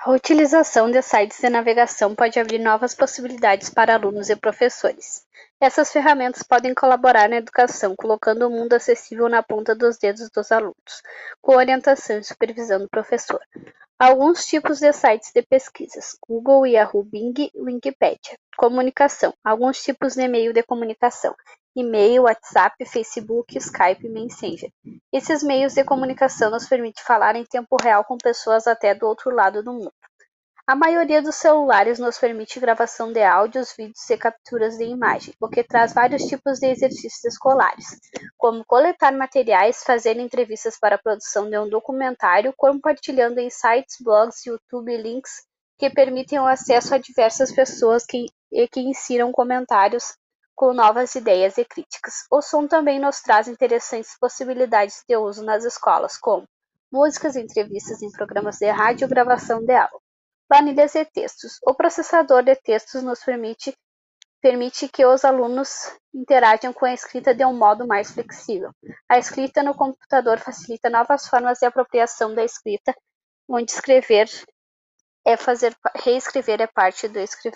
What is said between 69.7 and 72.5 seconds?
computador facilita novas formas de apropriação da